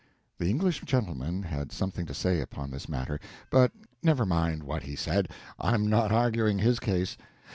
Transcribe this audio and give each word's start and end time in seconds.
The 0.39 0.49
English 0.49 0.81
gentleman 0.81 1.43
had 1.43 1.71
something 1.71 2.07
to 2.07 2.13
say 2.15 2.41
upon 2.41 2.71
this 2.71 2.89
matter, 2.89 3.19
but 3.51 3.71
never 4.01 4.25
mind 4.25 4.63
what 4.63 4.81
he 4.81 4.95
said 4.95 5.29
I'm 5.59 5.87
not 5.91 6.11
arguing 6.11 6.57
his 6.57 6.79
case. 6.79 7.17